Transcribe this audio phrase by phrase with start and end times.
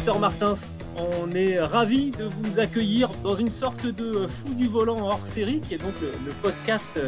[0.00, 0.54] Victor Martins,
[0.96, 5.60] on est ravi de vous accueillir dans une sorte de fou du volant hors série
[5.60, 6.98] qui est donc le, podcast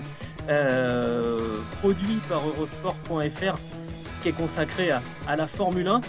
[0.51, 3.55] euh, produit par Eurosport.fr
[4.23, 6.03] qui est consacré à, la Formule 1.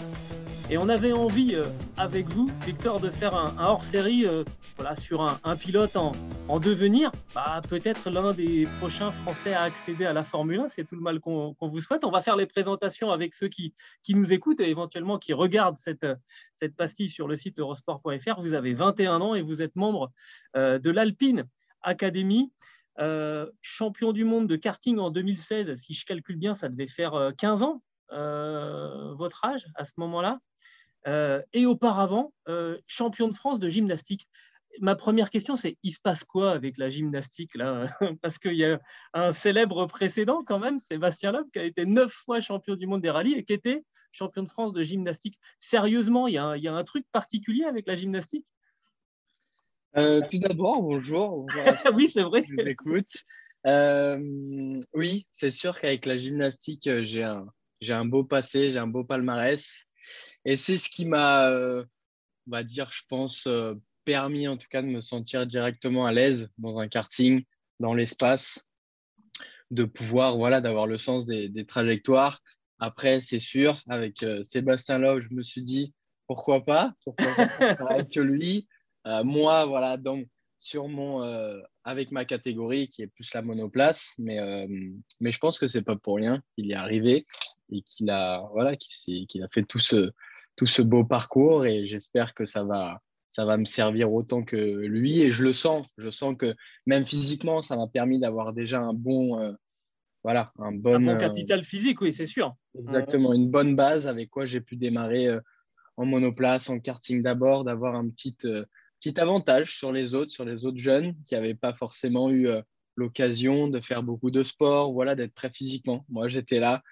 [0.70, 1.62] Et on avait envie euh,
[1.98, 4.44] avec vous, Victor, de faire un, hors-série euh,
[4.76, 6.12] voilà, sur un, pilote en,
[6.48, 7.12] en, devenir.
[7.34, 10.68] Bah, Peut-être l'un des prochains Français à accéder à la Formule 1.
[10.68, 12.02] C'est tout le mal qu'on qu vous souhaite.
[12.04, 13.74] On va faire les présentations avec ceux qui,
[14.08, 16.06] nous écoutent et éventuellement qui regardent cette,
[16.56, 18.40] cette pastille sur le site eurosport.fr.
[18.40, 20.12] Vous avez 21 ans et vous êtes membre
[20.56, 21.44] euh, de l'Alpine
[21.82, 22.52] Academy.
[23.60, 27.64] Champion du monde de karting en 2016, si je calcule bien, ça devait faire 15
[27.64, 30.38] ans, votre âge à ce moment-là.
[31.06, 34.26] Euh, et auparavant, euh, champion de France de gymnastique.
[34.80, 37.84] Ma première question, c'est il se passe quoi avec la gymnastique là
[38.22, 38.80] Parce qu'il y a
[39.12, 43.02] un célèbre précédent quand même, Sébastien Loeb, qui a été neuf fois champion du monde
[43.02, 45.38] des rallyes et qui était champion de France de gymnastique.
[45.58, 48.46] Sérieusement, il y a un, il y a un truc particulier avec la gymnastique?
[49.96, 51.46] Euh, tout d'abord, bonjour.
[51.46, 52.42] bonjour oui, c'est vrai.
[52.48, 53.10] Je vous écoute.
[53.66, 57.46] Euh, oui, c'est sûr qu'avec la gymnastique, j'ai un,
[57.84, 59.86] j'ai un beau passé, j'ai un beau palmarès.
[60.44, 61.84] Et c'est ce qui m'a, euh,
[62.46, 66.12] on va dire, je pense, euh, permis en tout cas de me sentir directement à
[66.12, 67.44] l'aise dans un karting,
[67.80, 68.66] dans l'espace,
[69.70, 72.40] de pouvoir, voilà, d'avoir le sens des, trajectoires.
[72.78, 75.94] Après, c'est sûr, avec euh, Sébastien Lowe, je me suis dit,
[76.26, 76.92] pourquoi pas?
[77.04, 78.68] Pourquoi pas avec lui?
[79.22, 80.26] Moi, voilà, donc
[80.64, 84.66] sur mon, euh, avec ma catégorie qui est plus la monoplace, mais, euh,
[85.20, 87.26] mais je pense que c'est pas pour rien qu'il est arrivé
[87.70, 90.10] et qu'il a, voilà, qu'il a fait tout ce,
[90.56, 94.56] tout ce beau parcours et j'espère que ça va, ça va me servir autant que
[94.56, 95.86] lui et je le sens.
[95.98, 99.52] Je sens que même physiquement, ça m'a permis d'avoir déjà un bon, euh,
[100.22, 102.54] voilà, un bon, un bon capital physique, oui, c'est sûr.
[102.78, 105.28] Exactement, une bonne base avec quoi j'ai pu démarrer
[105.98, 108.34] en monoplace, en karting d'abord, d'avoir un petit
[109.04, 112.62] petit avantage sur les autres, sur les autres jeunes qui n'avaient pas forcément eu euh,
[112.96, 116.04] l'occasion de faire beaucoup de sport, voilà, d'être prêt physiquement.
[116.08, 116.82] Moi, j'étais là,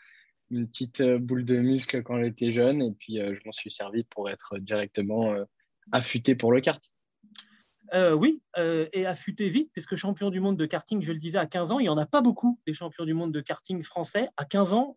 [0.51, 3.71] une petite euh, boule de muscle quand j'étais jeune, et puis euh, je m'en suis
[3.71, 5.45] servi pour être directement euh,
[5.91, 6.83] affûté pour le kart.
[7.95, 11.73] Oui, et affûté vite, puisque champion du monde de karting, je le disais, à 15
[11.73, 14.47] ans, il n'y en a pas beaucoup des champions du monde de karting français à
[14.47, 14.97] 15 ans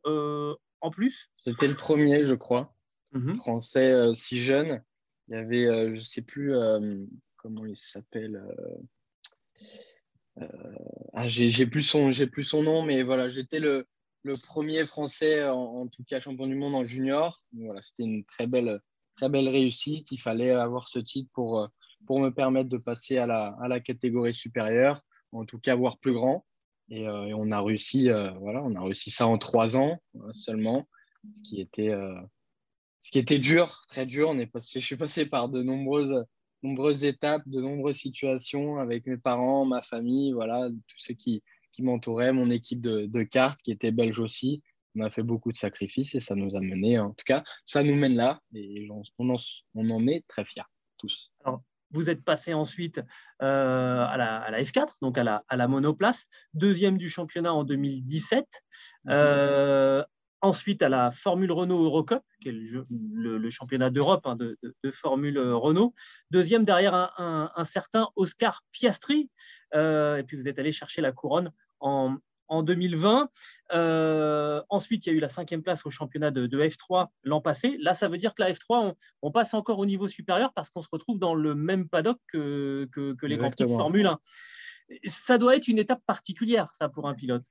[0.80, 1.30] en plus.
[1.36, 2.74] C'était le premier, je crois,
[3.12, 3.36] mm -hmm.
[3.36, 4.82] français si jeune.
[5.28, 7.04] Il y avait, euh, je ne sais plus euh,
[7.38, 8.44] comment il s'appelle.
[10.40, 10.46] Euh,
[11.14, 13.88] ah, j'ai plus, son, plus son nom, mais voilà, j'étais le,
[14.24, 17.42] le, premier Français, en, tout cas champion du monde en junior.
[17.54, 18.80] Voilà, C'était une très belle,
[19.16, 20.12] très belle réussite.
[20.12, 21.68] Il fallait avoir ce titre pour,
[22.06, 25.98] pour me permettre de passer à la, à la catégorie supérieure, en tout cas voir
[25.98, 26.46] plus grand.
[26.90, 28.10] Et, et on a réussi,
[28.40, 29.98] voilà, on a réussi ça en trois ans
[30.32, 30.88] seulement,
[31.34, 31.92] ce qui était
[33.06, 34.30] ce qui était dur, très dur.
[34.30, 36.26] On est passé, je suis passé par de nombreuses,
[36.64, 41.84] nombreuses étapes, de nombreuses situations avec mes parents, ma famille, voilà, tous ceux qui, qui
[41.84, 44.64] m'entouraient, mon équipe de, de, cartes qui était belge aussi.
[44.96, 47.84] On a fait beaucoup de sacrifices et ça nous a mené, en tout cas, ça
[47.84, 49.38] nous mène là et on, on, en,
[49.76, 50.64] on en, est très fiers,
[50.98, 51.32] tous.
[51.44, 51.62] Alors,
[51.92, 53.02] vous êtes passé ensuite
[53.44, 57.54] euh, à, la, à, la, F4, donc à la, à la, monoplace, deuxième du championnat
[57.54, 58.48] en 2017.
[59.10, 60.04] Euh,
[60.46, 64.36] ensuite à la Formule Renault Eurocup, qui est le, jeu, le, le championnat d'Europe hein,
[64.36, 65.94] de, de, de, Formule Renault.
[66.32, 69.30] Deuxième derrière un, un, un certain Oscar Piastri.
[69.74, 72.18] Euh, et puis vous êtes allé chercher la couronne en,
[72.48, 73.30] en 2020.
[73.74, 77.42] Euh, ensuite, il y a eu la cinquième place au championnat de, de F3 l'an
[77.42, 77.78] passé.
[77.80, 80.70] Là, ça veut dire que la F3, on, on, passe encore au niveau supérieur parce
[80.70, 84.08] qu'on se retrouve dans le même paddock que, que, que les Grands Prix de Formule
[84.08, 84.20] 1.
[85.06, 87.46] Ça doit être une étape particulière, ça, pour un pilote.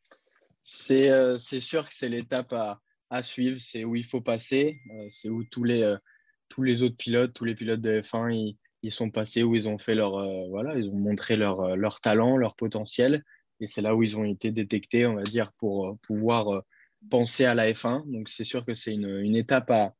[0.63, 5.07] C'est euh, sûr que c'est l'étape à, à, suivre, c'est où il faut passer, euh,
[5.11, 5.97] c'est où tous les, euh,
[6.49, 9.69] tous les autres pilotes, tous les pilotes de F1, ils, ils sont passés, où ils
[9.69, 13.25] ont fait leur, euh, voilà, ils ont montré leur, leur talent, leur potentiel,
[13.61, 16.63] et c'est là où ils ont été détectés, on va dire, pour pouvoir
[17.11, 18.11] penser à la F1.
[18.11, 19.95] Donc c'est sûr que c'est une, une, étape à,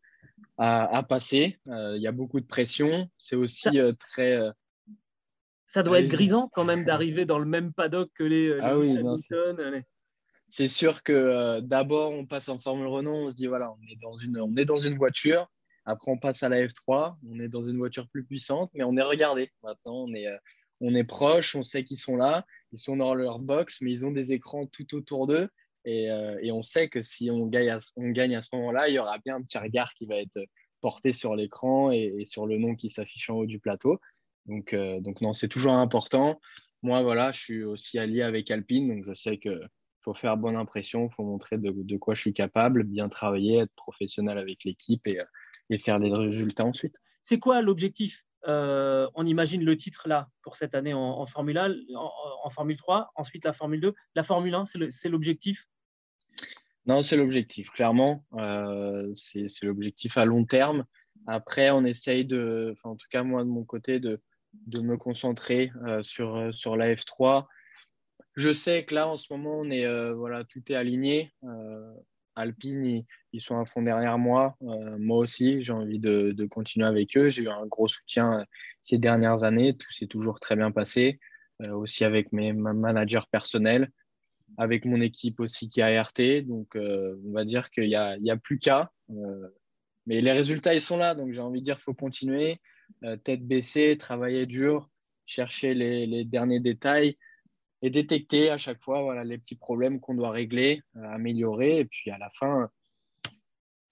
[0.59, 1.59] à, à passer.
[1.67, 4.39] Il y a beaucoup de pression, c'est aussi très
[5.69, 8.99] Ça doit être grisant quand même d'arriver dans le même paddock que les, ah oui,
[10.57, 13.83] c'est sûr que euh, d'abord, on passe en Formule Renault, on se dit, voilà, on
[13.91, 15.51] est dans une, on est dans une voiture.
[15.85, 18.97] Après, on passe à la F3, on est dans une voiture plus puissante, mais on
[18.97, 19.51] est regardé.
[19.65, 20.37] Maintenant, on est, euh,
[20.81, 24.13] on proche, on sait qu'ils sont là, ils sont dans leur box, mais ils ont
[24.13, 25.49] des écrans tout autour d'eux.
[25.87, 28.95] Et, euh, on sait que si on gagne à, on gagne à ce moment-là, il
[28.95, 30.39] y aura bien un petit regard qui va être
[30.81, 33.99] porté sur l'écran et, sur le nom qui s'affiche en haut du plateau.
[34.47, 36.41] Donc, donc non, c'est toujours important.
[36.83, 39.61] Moi, voilà, je suis aussi allié avec Alpine, donc je sais que
[40.05, 43.75] faut faire bonne impression, il faut montrer de, quoi je suis capable, bien travailler, être
[43.75, 45.19] professionnel avec l'équipe et,
[45.71, 46.97] et, faire les résultats ensuite.
[47.23, 51.75] C'est quoi l'objectif euh, On imagine le titre là pour cette année en, Formule 1,
[51.97, 53.95] en, Formule 3, ensuite la Formule 2.
[54.15, 55.67] La Formule 1, c'est l'objectif?
[56.87, 58.27] Non, c'est l'objectif, clairement.
[58.35, 60.85] Euh, c'est l'objectif à long terme.
[61.27, 64.21] Après, on essaye de, en tout cas moi de mon côté, de,
[64.67, 67.47] de me concentrer euh, sur, sur la F3
[68.37, 71.33] je sais que là, en ce moment, on est, euh, voilà, tout est aligné.
[71.45, 71.95] Euh,
[72.35, 74.57] Alpine, ils, sont à fond derrière moi.
[74.63, 77.31] Euh, moi aussi, j'ai envie de, continuer avec eux.
[77.31, 78.45] J'ai eu un gros soutien
[78.81, 79.77] ces dernières années.
[79.77, 81.21] Tout s'est toujours très bien passé.
[81.61, 83.91] aussi avec mes managers personnels,
[84.59, 86.43] avec mon équipe aussi qui a RT.
[86.45, 88.91] Donc, on va dire qu'il n'y a, a, plus qu'à.
[90.07, 91.15] mais les résultats, ils sont là.
[91.15, 92.61] Donc, j'ai envie de dire qu'il faut continuer.
[93.23, 94.91] tête baissée, travailler dur,
[95.25, 97.17] chercher les derniers détails
[97.85, 101.81] et détecter à chaque fois voilà, les petits problèmes qu'on doit régler, euh, améliorer.
[101.81, 102.71] Et puis à la fin,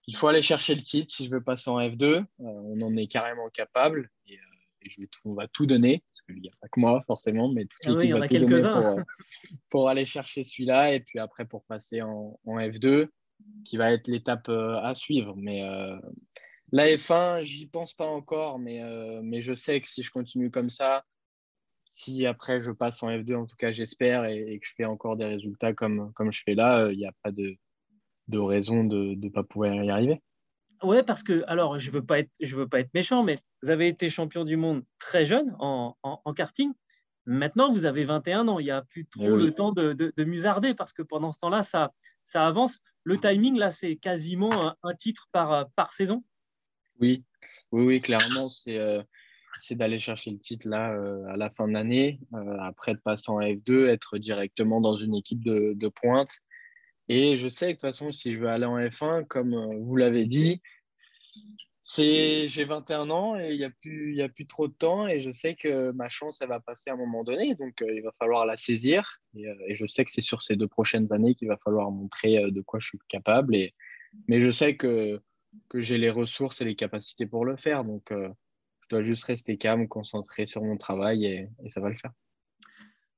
[0.06, 2.04] il faut aller chercher le titre si je veux passer en F2.
[2.04, 6.22] Euh, on en est carrément capable et, euh, je vais on va tout donner, parce
[6.22, 9.00] qu'il n'y a pas que moi forcément, mais toute ah oui, va tout donner pour,
[9.68, 13.08] pour, aller chercher celui-là et puis après pour passer en, en F2,
[13.64, 15.36] qui va être l'étape à suivre.
[15.36, 15.62] Mais
[16.72, 18.80] la F1, j'y pense pas encore, mais,
[19.22, 21.04] mais je sais que si je continue comme ça,
[21.94, 25.16] si après je passe en F2, en tout cas j'espère, et, que je fais encore
[25.16, 27.56] des résultats comme, comme je fais là, il n'y a pas de,
[28.28, 30.20] de raison de ne pas pouvoir y arriver.
[30.82, 33.38] Ouais, parce que, alors, je ne veux, pas être, je veux pas être méchant, mais
[33.62, 36.72] vous avez été champion du monde très jeune en, en, karting.
[37.24, 38.58] Maintenant, vous avez 21 ans.
[38.58, 41.38] Il n'y a plus trop eh le temps de, de, musarder parce que pendant ce
[41.38, 41.92] temps-là, ça,
[42.24, 42.78] ça avance.
[43.04, 46.24] Le timing, là, c'est quasiment un, titre par, par saison.
[46.98, 47.22] Oui,
[47.70, 48.48] oui, oui, clairement.
[48.48, 48.78] C'est.
[48.78, 49.04] Euh,
[49.62, 52.98] c'est d'aller chercher le titre là euh, à la fin de l'année, euh, après de
[52.98, 56.32] passer en F2, être directement dans une équipe de, pointe.
[57.08, 59.78] Et je sais que de toute façon, si je veux aller en F1, comme euh,
[59.78, 60.60] vous l'avez dit,
[61.80, 65.30] j'ai 21 ans et il n'y a, plus, a plus trop de temps et je
[65.30, 67.54] sais que ma chance, elle va passer à un moment donné.
[67.54, 69.18] Donc, il va falloir la saisir.
[69.36, 72.60] Et, je sais que c'est sur ces deux prochaines années qu'il va falloir montrer de
[72.62, 73.54] quoi je suis capable.
[73.54, 73.74] Et,
[74.26, 75.20] mais je sais que,
[75.68, 77.84] que j'ai les ressources et les capacités pour le faire.
[77.84, 78.12] Donc,
[78.92, 82.12] dois juste rester calme, concentré sur mon travail et, ça va le faire.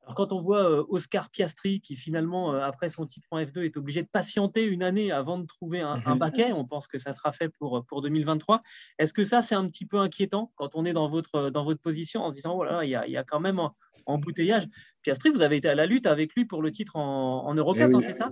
[0.03, 3.65] Alors, quand on voit euh, Oscar Piastri qui finalement, euh, après son titre en F2,
[3.65, 6.19] est obligé de patienter une année avant de trouver un, un mhm.
[6.19, 8.63] baquet, on pense que ça sera fait pour, pour 2023.
[8.99, 11.81] Est-ce que ça, c'est un petit peu inquiétant quand on est dans votre, dans votre
[11.81, 13.73] position en se disant, voilà, il y a, y a, quand même un
[14.05, 14.69] embouteillage?
[15.03, 17.89] Piastri, vous avez été à la lutte avec lui pour le titre en, en Eurocup,
[17.91, 18.31] eh hein, c'est ça?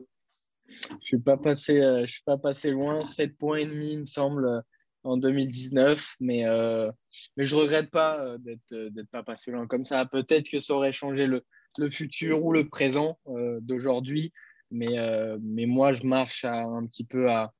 [0.66, 3.92] Je ne suis, pas passé, euh, je suis pas passé loin, 7 points et demi,
[3.92, 4.62] il me semble,
[5.04, 6.90] en 2019, mais, euh,
[7.36, 10.06] mais je regrette pas euh, d'être euh, d'être pas passé loin comme ça.
[10.06, 11.44] Peut-être que ça aurait changé le,
[11.78, 13.18] le futur ou le présent
[13.60, 14.32] d'aujourd'hui,
[14.70, 14.96] mais,
[15.40, 17.52] mais moi je marche un petit peu à,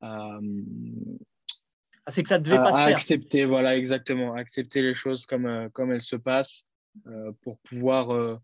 [0.00, 0.38] à
[2.06, 2.96] ah, c'est que ça devait pas se faire.
[2.96, 6.66] accepter, voilà exactement, accepter les choses comme comme elles se passent
[7.42, 8.40] pour pouvoir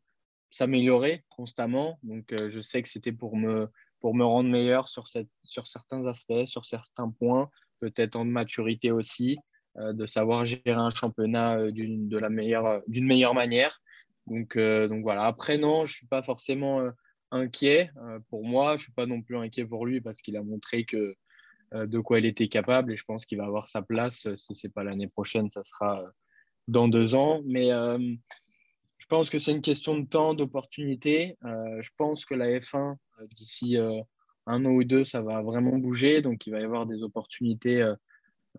[0.51, 1.99] s'améliorer constamment.
[2.03, 3.71] Donc je sais que c'était pour me
[4.01, 8.91] pour me rendre meilleur sur, cette, sur certains aspects, sur certains points, peut-être en maturité
[8.91, 9.39] aussi,
[9.79, 13.83] euh, de savoir gérer un championnat euh, d'une meilleure euh, meilleure manière.
[14.27, 15.25] Donc, donc voilà.
[15.27, 16.83] Après non, je suis pas forcément
[17.31, 17.93] inquiet
[18.29, 18.77] pour moi.
[18.77, 21.15] Je suis pas non plus inquiet pour lui parce qu'il a montré que
[21.73, 24.27] de quoi il était capable et je pense qu'il va avoir sa place.
[24.35, 26.05] Si c'est pas l'année prochaine, ça sera
[26.67, 27.41] dans deux ans.
[27.47, 31.37] Mais je pense que c'est une question de temps, d'opportunité.
[31.45, 32.97] je pense que la F1
[33.31, 33.77] d'ici
[34.47, 36.23] un an ou deux, ça va vraiment bouger.
[36.23, 37.95] Donc, il va y avoir des opportunités, euh,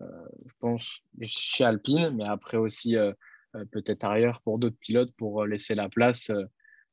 [0.00, 3.12] euh, je pense, chez Alpine, mais après aussi euh,
[3.72, 6.30] peut-être ailleurs pour d'autres pilotes pour laisser la place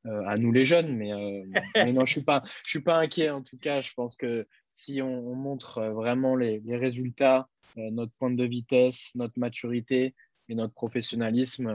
[0.05, 0.95] à nous les jeunes.
[0.95, 1.11] Mais,
[1.93, 3.81] non, je ne suis, pas, je suis pas inquiet en tout cas.
[3.81, 9.37] Je pense que si on, montre vraiment les, les résultats, notre pointe de vitesse, notre
[9.37, 10.15] maturité
[10.47, 11.73] et notre professionnalisme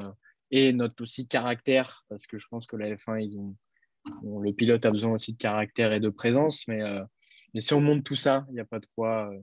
[0.51, 3.55] et notre aussi caractère, parce que je pense que la F1, ils ont
[4.05, 7.05] le pilote a besoin aussi de caractère et de présence, mais, euh,
[7.55, 9.39] mais si on monte tout ça, il n'y a pas de quoi euh,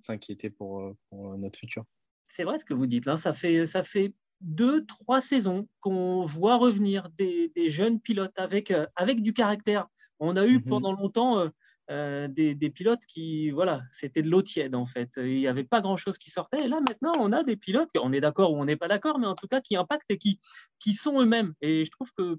[0.00, 1.84] s'inquiéter pour, euh, pour, notre futur.
[2.28, 3.06] C'est vrai ce que vous dites.
[3.06, 3.16] Là.
[3.16, 9.22] Ça, fait, ça fait deux, trois saisons qu'on voit revenir des, jeunes pilotes avec, avec
[9.22, 9.86] du caractère.
[10.20, 10.64] On a eu mhm.
[10.64, 11.48] pendant longtemps
[11.90, 15.10] euh, des, pilotes qui, voilà, c'était de l'eau tiède en fait.
[15.16, 16.64] Il n'y avait pas grand-chose qui sortait.
[16.64, 19.18] Et là, maintenant, on a des pilotes, on est d'accord ou on n'est pas d'accord,
[19.18, 20.38] mais en tout cas qui impactent et qui,
[20.78, 21.54] qui sont eux-mêmes.
[21.62, 22.36] Et je trouve que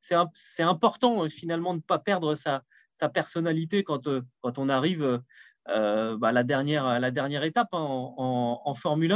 [0.00, 4.70] c'est important euh, finalement de ne pas perdre sa, sa personnalité quand, euh, quand on
[4.70, 5.20] arrive
[5.68, 9.12] euh, bah, à, la dernière, la dernière étape hein, en, en, Formule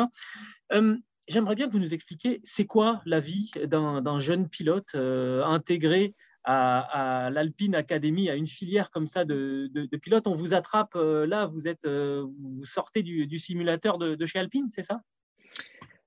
[0.71, 0.99] 1.
[1.27, 6.15] J'aimerais bien que vous nous expliquiez, c'est quoi la vie d'un jeune pilote intégré
[6.51, 10.27] à, l'Alpine Academy, à une filière comme ça de, de, pilotes.
[10.27, 14.69] On vous attrape euh, là, vous, êtes, euh, vous sortez du, simulateur de, chez Alpine,
[14.71, 15.01] c'est ça?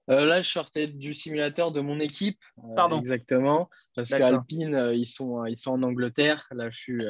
[0.09, 2.39] Euh, Là, je sortais du simulateur de mon équipe.
[2.75, 2.99] Pardon.
[2.99, 3.69] Exactement.
[3.95, 6.47] Parce qu'Alpine, ils, sont, ils sont en Angleterre.
[6.51, 7.03] Là, je suis,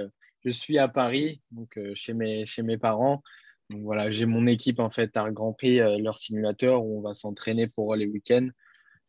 [0.43, 3.23] je suis à Paris, donc chez, mes, chez mes parents.
[3.69, 7.13] Donc voilà, j'ai mon équipe en fait à Grand Prix, leur simulateur où on va
[7.13, 8.50] s'entraîner pour les week-ends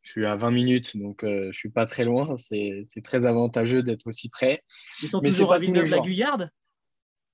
[0.02, 2.36] je suis à 20 minutes, donc euh, je ne suis pas très loin.
[2.36, 4.62] C'est très avantageux d'être aussi près.
[5.00, 6.50] Ils sont toujours à Villeneuve-la-Guyarde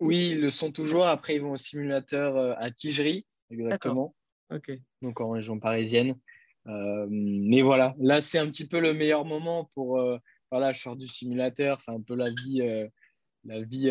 [0.01, 1.07] Oui, ils le sont toujours.
[1.07, 4.15] Après, ils vont au simulateur euh, à Tigerie, exactement.
[5.03, 6.15] Donc en région parisienne.
[6.67, 10.01] Euh, mais voilà, là, c'est un petit peu le meilleur moment pour.
[10.51, 12.63] voilà, je sors du simulateur, c'est un peu la vie,
[13.45, 13.91] la vie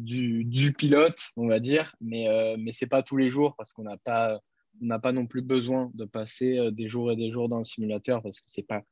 [0.00, 1.94] du, du, pilote, on va dire.
[2.00, 2.26] Mais,
[2.58, 4.40] mais ce n'est pas tous les jours parce qu'on n'a pas
[4.80, 7.64] n'a pas non plus besoin de passer euh, des jours et des jours dans le
[7.64, 8.82] simulateur parce que ce n'est pas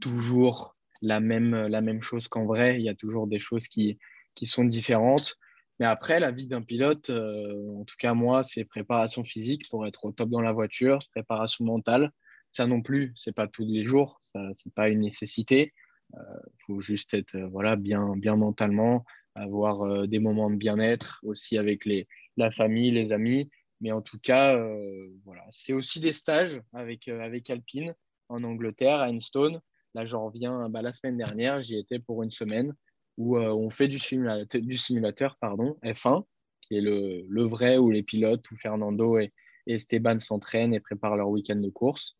[0.00, 2.76] toujours la même, la même chose qu'en vrai.
[2.78, 3.98] Il y a toujours des choses qui,
[4.34, 5.36] qui sont différentes.
[5.80, 9.86] Mais après, la vie d'un pilote, euh, en tout cas moi, c'est préparation physique pour
[9.86, 12.12] être au top dans la voiture, préparation mentale.
[12.52, 15.72] Ça non plus, c'est pas tous les jours, ça c'est pas une nécessité.
[16.12, 21.56] Il euh, faut juste être voilà bien bien mentalement, avoir des moments de bien-être aussi
[21.56, 23.48] avec les, la famille, les amis
[23.82, 25.44] mais en tout cas, euh, voilà.
[25.50, 27.94] C'est aussi des stages avec, euh, avec Alpine
[28.28, 29.60] en Angleterre, à Enstone.
[29.94, 32.72] Là, j'en reviens bah, la semaine dernière, j'y étais pour une semaine
[33.18, 36.24] où euh, on fait du simulateur, du simulateur pardon, F1,
[36.62, 39.32] qui est le, le, vrai où les pilotes, où Fernando et,
[39.66, 42.16] Esteban s'entraînent et préparent leur week-end de course.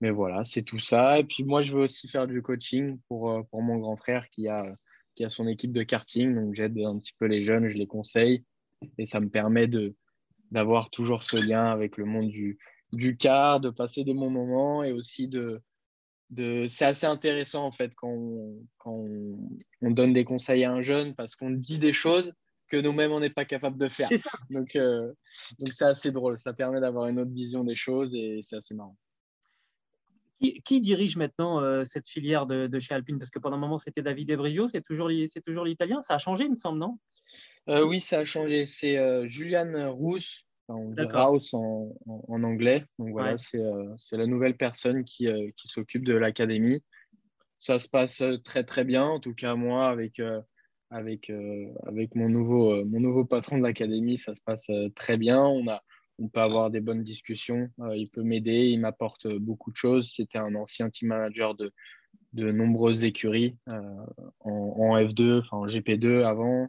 [0.00, 1.18] Mais voilà, c'est tout ça.
[1.18, 4.48] Et puis moi, je veux aussi faire du coaching pour, pour mon grand frère qui
[4.48, 4.72] a,
[5.14, 6.34] qui a son équipe de karting.
[6.34, 8.44] Donc j'aide un petit peu les jeunes, je les conseille.
[8.98, 9.94] Et ça me permet de,
[10.52, 12.58] d'avoir toujours ce lien avec le monde du,
[12.92, 15.60] du car, de passer des bons moments et aussi de.
[16.30, 16.66] de...
[16.68, 21.14] C'est assez intéressant en fait quand, on, quand on, donne des conseils à un jeune
[21.14, 22.32] parce qu'on dit des choses
[22.68, 24.08] que nous-mêmes on n'est pas capable de faire.
[24.50, 25.12] Donc euh,
[25.58, 26.38] donc c'est assez drôle.
[26.38, 28.96] Ça permet d'avoir une autre vision des choses et c'est assez marrant.
[30.64, 33.16] Qui, dirige maintenant euh, cette filière de, de, chez Alpine?
[33.16, 35.08] Parce que pendant un moment, c'était David Ebrio, c'est toujours,
[35.46, 36.02] toujours l'italien.
[36.02, 36.98] Ça a changé, il me semble, non?
[37.68, 38.66] Euh, oui, ça a changé.
[38.66, 41.92] C'est euh, Julian Rousse, on dit Rouse en,
[42.28, 42.84] anglais.
[42.98, 46.82] Donc voilà, euh, c'est la nouvelle personne qui, qui s'occupe de l'académie.
[47.58, 50.20] Ça se passe très très bien, en tout cas moi avec,
[50.90, 51.30] avec,
[51.86, 55.40] avec mon, nouveau, mon nouveau patron de l'académie, ça se passe très bien.
[55.40, 55.80] On, a,
[56.18, 57.70] on peut avoir des bonnes discussions.
[57.94, 60.12] il peut m'aider, il m'apporte beaucoup de choses.
[60.12, 61.72] C'était un ancien team manager de,
[62.32, 64.06] de nombreuses écuries en,
[64.40, 66.68] en, F2, enfin en GP2 avant.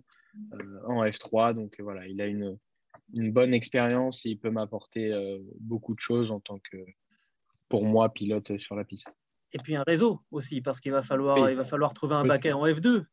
[0.54, 1.54] Euh, en F3.
[1.54, 2.58] Donc euh, voilà, il a une,
[3.13, 6.78] une bonne expérience et il peut m'apporter euh, beaucoup de choses en tant que,
[7.70, 9.12] pour moi, pilote sur la piste.
[9.54, 12.52] Et puis un réseau aussi, parce qu'il va falloir, il va falloir trouver un baquet
[12.52, 13.06] en F2.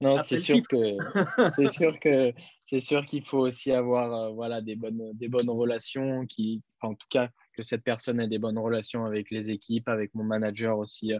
[0.00, 0.96] Non, c'est sûr que
[1.56, 2.32] c'est sûr que
[2.64, 7.06] c'est sûr qu'il faut aussi avoir voilà des bonnes des bonnes relations qui en tout
[7.10, 11.12] cas que cette personne ait des bonnes relations avec les équipes, avec mon manager aussi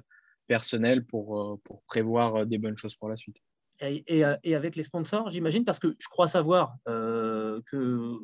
[0.49, 3.39] personnel pour pour prévoir des bonnes choses pour la suite
[3.81, 8.19] et, avec les sponsors, j'imagine, parce que je crois savoir euh, que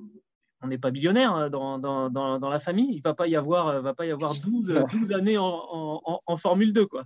[0.60, 2.92] on n'est pas millionnaire hein, dans, dans, dans, la famille.
[2.92, 6.36] Il ne va pas y avoir, va pas y avoir 12, 12 années en, en,
[6.36, 6.86] Formule 2.
[6.86, 7.04] Quoi.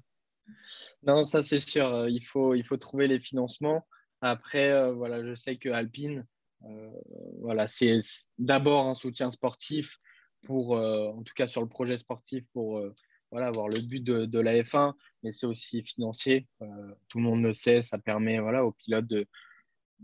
[1.02, 2.09] Non, ça c'est sûr.
[2.09, 3.87] Il faut, il faut trouver les financements.
[4.21, 6.25] Après, euh, voilà, je sais que Alpine,
[6.64, 6.90] euh,
[7.40, 8.00] voilà, c'est
[8.38, 9.99] d'abord un soutien sportif
[10.43, 12.81] pour, en tout cas sur le projet sportif, pour
[13.31, 16.47] voilà, avoir le but de, de la F1, mais c'est aussi financier.
[16.63, 16.67] Euh,
[17.09, 19.27] tout le monde le sait, ça permet voilà, aux pilotes de,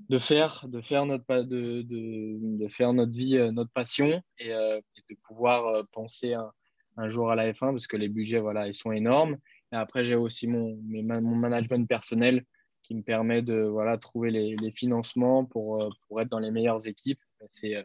[0.09, 4.53] de, faire, de, faire notre, de, de, de faire notre vie, euh, notre passion et,
[4.53, 8.75] euh, de pouvoir penser un, jour à la F1 parce que les budgets, voilà, ils
[8.75, 9.37] sont énormes.
[9.73, 12.45] Et après, j'ai aussi mon, mon management personnel
[12.83, 16.87] qui me permet de voilà, trouver les, les financements pour, pour être dans les meilleures
[16.87, 17.19] équipes.
[17.51, 17.85] C'est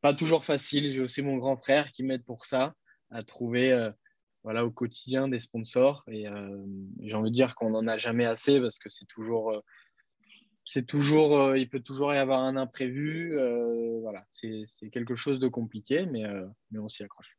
[0.00, 0.92] pas toujours facile.
[0.92, 2.74] J'ai aussi mon grand frère qui m'aide pour ça,
[3.10, 3.90] à trouver
[4.48, 6.04] voilà, au quotidien des sponsors.
[6.08, 6.56] Et euh,
[7.02, 9.60] j'ai envie de dire qu'on n'en a jamais assez parce que c'est toujours, euh,
[10.64, 13.38] c'est toujours euh, il peut toujours y avoir un imprévu.
[14.00, 16.24] voilà, c'est quelque chose de compliqué, mais,
[16.70, 17.36] mais on s'y accroche.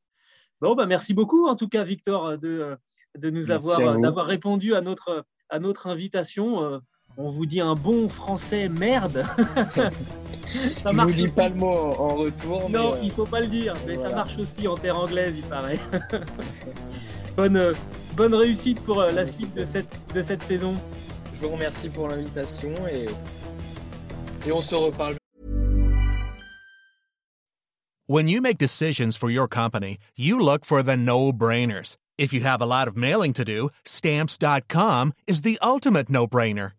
[0.61, 2.77] Bon, bah merci beaucoup en tout cas, Victor, de,
[3.17, 6.79] de nous avoir, d'avoir répondu à notre, à notre invitation.
[7.21, 9.25] On vous dit un bon français merde.
[10.83, 11.15] ça marche.
[11.15, 12.69] dis pas le mot en retour.
[12.69, 15.77] Non, il faut pas le dire, mais ça marche aussi en terre anglaise, il paraît.
[17.35, 17.73] bonne,
[18.15, 20.73] bonne réussite pour la suite de cette, de cette saison.
[21.35, 23.07] Je vous remercie pour l'invitation et,
[24.47, 25.17] et on se reparle.
[28.07, 31.97] When you make decisions for your company, you look for the no-brainers.
[32.17, 36.78] If you have a lot of mailing to do, stamps.com is the ultimate no-brainer.